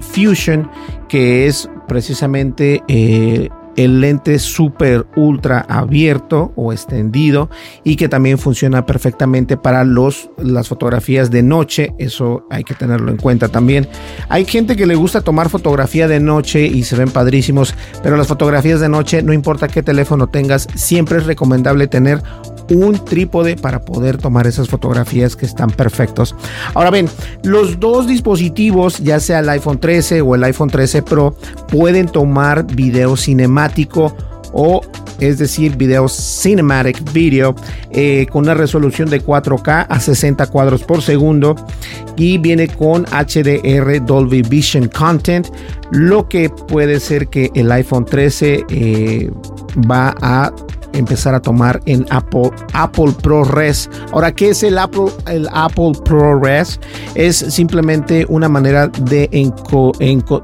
Fusion, 0.00 0.70
que 1.08 1.46
es 1.46 1.68
precisamente... 1.86 2.82
Eh, 2.88 3.50
el 3.76 4.00
lente 4.00 4.38
super 4.38 5.06
ultra 5.16 5.64
abierto 5.68 6.52
o 6.56 6.72
extendido 6.72 7.50
y 7.84 7.96
que 7.96 8.08
también 8.08 8.38
funciona 8.38 8.86
perfectamente 8.86 9.56
para 9.56 9.84
los, 9.84 10.30
las 10.38 10.68
fotografías 10.68 11.30
de 11.30 11.42
noche. 11.42 11.94
Eso 11.98 12.46
hay 12.50 12.64
que 12.64 12.74
tenerlo 12.74 13.10
en 13.10 13.18
cuenta 13.18 13.48
también. 13.48 13.88
Hay 14.28 14.44
gente 14.44 14.76
que 14.76 14.86
le 14.86 14.94
gusta 14.94 15.20
tomar 15.20 15.48
fotografía 15.48 16.08
de 16.08 16.20
noche 16.20 16.66
y 16.66 16.84
se 16.84 16.96
ven 16.96 17.10
padrísimos, 17.10 17.74
pero 18.02 18.16
las 18.16 18.26
fotografías 18.26 18.80
de 18.80 18.88
noche, 18.88 19.22
no 19.22 19.32
importa 19.32 19.68
qué 19.68 19.82
teléfono 19.82 20.26
tengas, 20.26 20.66
siempre 20.74 21.18
es 21.18 21.26
recomendable 21.26 21.86
tener 21.86 22.22
un 22.70 23.04
trípode 23.04 23.56
para 23.56 23.80
poder 23.80 24.18
tomar 24.18 24.46
esas 24.46 24.68
fotografías 24.68 25.36
que 25.36 25.46
están 25.46 25.70
perfectos. 25.70 26.34
Ahora 26.74 26.90
ven, 26.90 27.08
los 27.42 27.78
dos 27.80 28.06
dispositivos, 28.06 28.98
ya 28.98 29.20
sea 29.20 29.40
el 29.40 29.48
iPhone 29.48 29.78
13 29.78 30.20
o 30.20 30.34
el 30.34 30.44
iPhone 30.44 30.70
13 30.70 31.02
Pro, 31.02 31.34
pueden 31.68 32.06
tomar 32.06 32.66
video 32.66 33.16
cinemático 33.16 34.14
o 34.52 34.80
es 35.20 35.38
decir, 35.38 35.76
video 35.76 36.08
cinematic 36.08 37.12
video 37.12 37.54
eh, 37.90 38.26
con 38.30 38.44
una 38.44 38.54
resolución 38.54 39.08
de 39.08 39.22
4K 39.22 39.86
a 39.88 40.00
60 40.00 40.46
cuadros 40.48 40.82
por 40.82 41.02
segundo 41.02 41.56
y 42.16 42.38
viene 42.38 42.68
con 42.68 43.04
HDR 43.04 44.04
Dolby 44.04 44.42
Vision 44.42 44.88
Content, 44.88 45.48
lo 45.90 46.28
que 46.28 46.50
puede 46.50 47.00
ser 47.00 47.28
que 47.28 47.50
el 47.54 47.70
iPhone 47.72 48.04
13 48.04 48.64
eh, 48.68 49.30
va 49.90 50.14
a 50.20 50.52
empezar 50.96 51.34
a 51.34 51.40
tomar 51.40 51.80
en 51.86 52.06
Apple, 52.10 52.50
Apple 52.72 53.12
ProRes. 53.22 53.88
Ahora, 54.12 54.32
¿qué 54.32 54.50
es 54.50 54.62
el 54.62 54.78
Apple, 54.78 55.06
el 55.26 55.48
Apple 55.52 55.92
ProRes? 56.04 56.80
Es 57.14 57.36
simplemente 57.36 58.26
una 58.28 58.48
manera 58.48 58.88
de, 58.88 59.28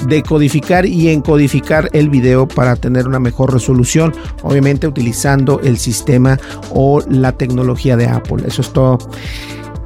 decodificar 0.07 0.87
y 0.87 1.09
encodificar 1.09 1.89
el 1.93 2.09
video 2.11 2.47
para 2.47 2.77
tener 2.77 3.07
una 3.07 3.19
mejor 3.19 3.53
resolución, 3.53 4.15
obviamente 4.43 4.87
utilizando 4.87 5.61
el 5.61 5.79
sistema 5.79 6.39
o 6.75 7.03
la 7.09 7.33
tecnología 7.33 7.97
de 7.97 8.07
Apple. 8.07 8.45
Eso 8.47 8.63
es 8.63 8.73
todo. 8.73 8.99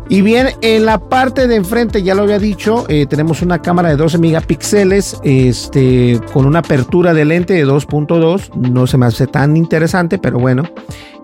Y 0.08 0.22
bien, 0.22 0.50
en 0.62 0.86
la 0.86 0.98
parte 1.00 1.48
de 1.48 1.56
enfrente, 1.56 2.02
ya 2.02 2.14
lo 2.14 2.22
había 2.22 2.38
dicho, 2.38 2.84
eh, 2.88 3.06
tenemos 3.06 3.42
una 3.42 3.60
cámara 3.60 3.88
de 3.88 3.96
12 3.96 4.18
megapíxeles 4.18 5.18
este, 5.24 6.20
con 6.32 6.46
una 6.46 6.60
apertura 6.60 7.12
de 7.12 7.24
lente 7.24 7.54
de 7.54 7.66
2.2. 7.66 8.54
No 8.54 8.86
se 8.86 8.98
me 8.98 9.06
hace 9.06 9.26
tan 9.26 9.56
interesante, 9.56 10.18
pero 10.18 10.38
bueno. 10.38 10.62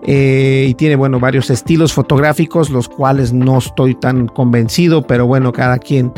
Eh, 0.05 0.65
y 0.69 0.73
tiene, 0.73 0.97
bueno, 0.97 1.17
varios 1.21 1.49
estilos 1.49 1.93
fotográficos, 1.93 2.69
los 2.69 2.89
cuales 2.89 3.31
no 3.31 3.59
estoy 3.59 3.95
tan 3.95 4.27
convencido, 4.27 5.01
pero 5.07 5.27
bueno, 5.27 5.53
cada 5.53 5.77
quien 5.77 6.11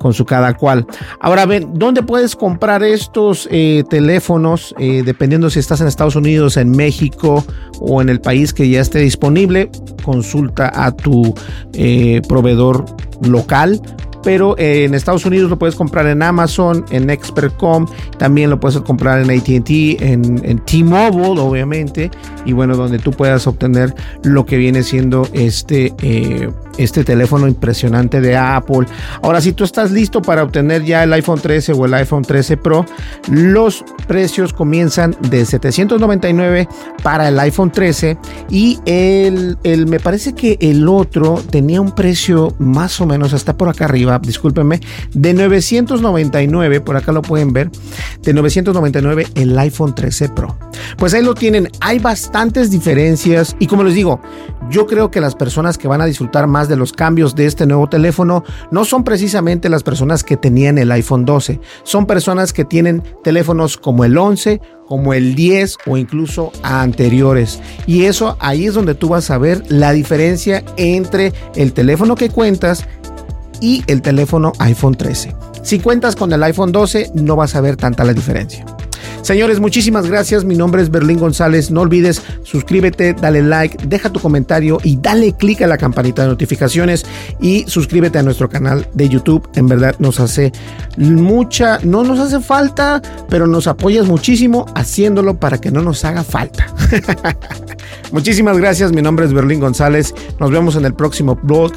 con 0.00 0.12
su 0.12 0.24
cada 0.24 0.54
cual. 0.54 0.86
Ahora 1.20 1.46
ven, 1.46 1.70
¿dónde 1.74 2.02
puedes 2.02 2.34
comprar 2.34 2.82
estos 2.82 3.48
eh, 3.50 3.84
teléfonos? 3.88 4.74
Dependiendo 4.78 5.50
si 5.50 5.60
estás 5.60 5.80
en 5.80 5.86
Estados 5.86 6.16
Unidos, 6.16 6.56
en 6.56 6.70
México 6.70 7.44
o 7.80 8.02
en 8.02 8.08
el 8.08 8.20
país 8.20 8.52
que 8.52 8.68
ya 8.68 8.80
esté 8.80 9.00
disponible, 9.00 9.70
consulta 10.08 10.72
a 10.74 10.90
tu 10.90 11.34
eh, 11.74 12.22
proveedor 12.26 12.86
local 13.22 13.80
pero 14.24 14.56
en 14.58 14.94
Estados 14.94 15.24
Unidos 15.24 15.48
lo 15.48 15.58
puedes 15.58 15.76
comprar 15.76 16.06
en 16.06 16.22
Amazon, 16.22 16.84
en 16.90 17.08
Expertcom, 17.08 17.86
también 18.18 18.50
lo 18.50 18.58
puedes 18.58 18.78
comprar 18.80 19.20
en 19.20 19.30
ATT, 19.30 19.70
en, 20.02 20.44
en 20.44 20.58
T-Mobile, 20.64 21.40
obviamente, 21.40 22.10
y 22.44 22.52
bueno, 22.52 22.76
donde 22.76 22.98
tú 22.98 23.12
puedas 23.12 23.46
obtener 23.46 23.94
lo 24.24 24.44
que 24.44 24.56
viene 24.56 24.82
siendo 24.82 25.26
este 25.32 25.94
este 26.78 27.04
teléfono 27.04 27.46
impresionante 27.46 28.20
de 28.20 28.36
Apple. 28.36 28.86
Ahora, 29.22 29.40
si 29.40 29.52
tú 29.52 29.64
estás 29.64 29.90
listo 29.90 30.22
para 30.22 30.42
obtener 30.42 30.84
ya 30.84 31.04
el 31.04 31.12
iPhone 31.12 31.40
13 31.40 31.72
o 31.72 31.84
el 31.84 31.94
iPhone 31.94 32.22
13 32.22 32.56
Pro, 32.56 32.86
los 33.30 33.84
precios 34.06 34.52
comienzan 34.52 35.16
de 35.28 35.44
799 35.44 36.68
para 37.02 37.28
el 37.28 37.38
iPhone 37.40 37.70
13 37.70 38.16
y 38.48 38.78
el, 38.86 39.58
me 39.86 40.00
parece 40.00 40.34
que 40.34 40.56
el 40.60 40.88
otro 40.88 41.42
tenía 41.50 41.80
un 41.80 41.92
precio 41.92 42.54
más 42.58 43.00
o 43.00 43.06
menos, 43.06 43.32
está 43.32 43.56
por 43.56 43.68
acá 43.68 43.84
arriba, 43.84 44.18
discúlpenme, 44.18 44.80
de 45.12 45.34
999, 45.34 46.80
por 46.80 46.96
acá 46.96 47.12
lo 47.12 47.22
pueden 47.22 47.52
ver, 47.52 47.70
de 48.22 48.32
999 48.32 49.26
el 49.34 49.58
iPhone 49.58 49.94
13 49.94 50.28
Pro. 50.30 50.58
Pues 50.96 51.14
ahí 51.14 51.22
lo 51.22 51.34
tienen, 51.34 51.68
hay 51.80 51.98
bastantes 51.98 52.70
diferencias 52.70 53.56
y 53.58 53.66
como 53.66 53.84
les 53.84 53.94
digo, 53.94 54.20
yo 54.70 54.86
creo 54.86 55.10
que 55.10 55.20
las 55.20 55.34
personas 55.34 55.78
que 55.78 55.88
van 55.88 56.00
a 56.00 56.06
disfrutar 56.06 56.46
más 56.46 56.67
de 56.68 56.76
los 56.76 56.92
cambios 56.92 57.34
de 57.34 57.46
este 57.46 57.66
nuevo 57.66 57.88
teléfono 57.88 58.44
no 58.70 58.84
son 58.84 59.04
precisamente 59.04 59.68
las 59.68 59.82
personas 59.82 60.24
que 60.24 60.36
tenían 60.36 60.78
el 60.78 60.92
iPhone 60.92 61.24
12, 61.24 61.60
son 61.82 62.06
personas 62.06 62.52
que 62.52 62.64
tienen 62.64 63.02
teléfonos 63.24 63.76
como 63.76 64.04
el 64.04 64.16
11, 64.16 64.60
como 64.86 65.12
el 65.14 65.34
10 65.34 65.78
o 65.86 65.96
incluso 65.96 66.52
anteriores. 66.62 67.60
Y 67.86 68.04
eso 68.04 68.36
ahí 68.40 68.66
es 68.66 68.74
donde 68.74 68.94
tú 68.94 69.08
vas 69.08 69.30
a 69.30 69.38
ver 69.38 69.62
la 69.68 69.92
diferencia 69.92 70.64
entre 70.76 71.32
el 71.54 71.72
teléfono 71.72 72.14
que 72.14 72.30
cuentas 72.30 72.86
y 73.60 73.82
el 73.86 74.02
teléfono 74.02 74.52
iPhone 74.58 74.94
13. 74.94 75.34
Si 75.62 75.80
cuentas 75.80 76.16
con 76.16 76.32
el 76.32 76.42
iPhone 76.42 76.72
12 76.72 77.10
no 77.14 77.36
vas 77.36 77.54
a 77.54 77.60
ver 77.60 77.76
tanta 77.76 78.04
la 78.04 78.14
diferencia. 78.14 78.64
Señores, 79.28 79.60
muchísimas 79.60 80.06
gracias. 80.06 80.46
Mi 80.46 80.56
nombre 80.56 80.80
es 80.80 80.90
Berlín 80.90 81.18
González. 81.18 81.70
No 81.70 81.82
olvides 81.82 82.22
suscríbete, 82.44 83.12
dale 83.12 83.42
like, 83.42 83.86
deja 83.86 84.10
tu 84.10 84.20
comentario 84.20 84.78
y 84.82 84.96
dale 84.96 85.34
click 85.34 85.60
a 85.60 85.66
la 85.66 85.76
campanita 85.76 86.22
de 86.22 86.28
notificaciones 86.28 87.04
y 87.38 87.66
suscríbete 87.68 88.18
a 88.18 88.22
nuestro 88.22 88.48
canal 88.48 88.88
de 88.94 89.06
YouTube. 89.06 89.46
En 89.54 89.68
verdad 89.68 89.94
nos 89.98 90.18
hace 90.18 90.50
mucha, 90.96 91.78
no 91.82 92.04
nos 92.04 92.18
hace 92.20 92.40
falta, 92.40 93.02
pero 93.28 93.46
nos 93.46 93.66
apoyas 93.66 94.06
muchísimo 94.06 94.64
haciéndolo 94.74 95.38
para 95.38 95.60
que 95.60 95.70
no 95.70 95.82
nos 95.82 96.06
haga 96.06 96.24
falta. 96.24 96.66
Muchísimas 98.12 98.56
gracias. 98.56 98.92
Mi 98.92 99.02
nombre 99.02 99.26
es 99.26 99.34
Berlín 99.34 99.60
González. 99.60 100.14
Nos 100.40 100.50
vemos 100.50 100.76
en 100.76 100.86
el 100.86 100.94
próximo 100.94 101.38
blog 101.42 101.72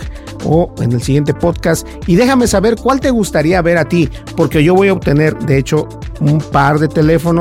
o 0.46 0.74
en 0.80 0.94
el 0.94 1.02
siguiente 1.02 1.34
podcast. 1.34 1.86
Y 2.08 2.16
déjame 2.16 2.48
saber 2.48 2.78
cuál 2.78 3.02
te 3.02 3.12
gustaría 3.12 3.62
ver 3.62 3.78
a 3.78 3.86
ti, 3.86 4.10
porque 4.38 4.64
yo 4.64 4.74
voy 4.74 4.88
a 4.88 4.94
obtener, 4.94 5.38
de 5.40 5.58
hecho, 5.58 5.90
un 6.22 6.40
par 6.40 6.80
de 6.80 6.88
teléfonos 6.88 7.41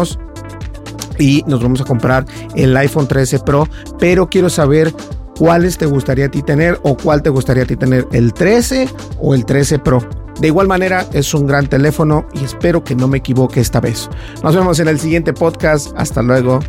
y 1.18 1.42
nos 1.46 1.62
vamos 1.62 1.80
a 1.80 1.84
comprar 1.84 2.24
el 2.56 2.76
iPhone 2.76 3.06
13 3.06 3.40
Pro, 3.40 3.68
pero 3.98 4.28
quiero 4.28 4.50
saber 4.50 4.92
cuáles 5.36 5.78
te 5.78 5.86
gustaría 5.86 6.26
a 6.26 6.30
ti 6.30 6.42
tener 6.42 6.78
o 6.82 6.96
cuál 6.96 7.22
te 7.22 7.30
gustaría 7.30 7.64
a 7.64 7.66
ti 7.66 7.76
tener, 7.76 8.06
el 8.12 8.32
13 8.32 8.88
o 9.20 9.34
el 9.34 9.44
13 9.44 9.78
Pro. 9.78 10.00
De 10.40 10.48
igual 10.48 10.68
manera, 10.68 11.06
es 11.12 11.34
un 11.34 11.46
gran 11.46 11.66
teléfono 11.66 12.26
y 12.32 12.44
espero 12.44 12.82
que 12.82 12.94
no 12.94 13.08
me 13.08 13.18
equivoque 13.18 13.60
esta 13.60 13.78
vez. 13.80 14.08
Nos 14.42 14.54
vemos 14.54 14.80
en 14.80 14.88
el 14.88 14.98
siguiente 14.98 15.34
podcast. 15.34 15.92
Hasta 15.96 16.22
luego. 16.22 16.60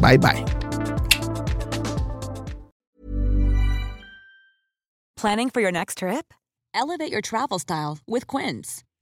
Bye 0.00 0.18
bye. 0.18 0.44
Planning 5.16 5.50
for 5.50 5.60
your 5.60 5.72
next 5.72 5.98
trip? 5.98 6.32
Elevate 6.72 7.10
your 7.10 7.22
travel 7.22 7.58
style 7.58 7.98
with 8.06 8.28
Quince. 8.28 8.85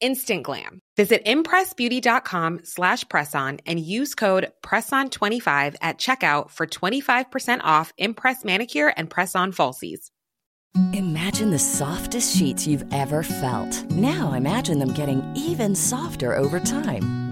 Instant 0.00 0.42
glam. 0.42 0.80
Visit 0.96 1.24
impressbeauty.com 1.24 2.60
slash 2.64 3.04
presson 3.04 3.60
and 3.66 3.78
use 3.78 4.14
code 4.14 4.52
PRESSON25 4.62 5.76
at 5.80 5.98
checkout 5.98 6.50
for 6.50 6.66
25% 6.66 7.60
off 7.62 7.92
Impress 7.98 8.44
Manicure 8.44 8.92
and 8.96 9.08
Press-On 9.08 9.52
Falsies. 9.52 10.10
Imagine 10.92 11.50
the 11.50 11.58
softest 11.58 12.36
sheets 12.36 12.66
you've 12.66 12.84
ever 12.92 13.22
felt. 13.22 13.90
Now 13.92 14.32
imagine 14.34 14.78
them 14.78 14.92
getting 14.92 15.22
even 15.34 15.74
softer 15.74 16.36
over 16.36 16.60
time. 16.60 17.25